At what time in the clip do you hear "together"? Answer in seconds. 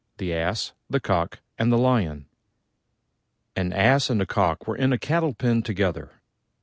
5.61-6.23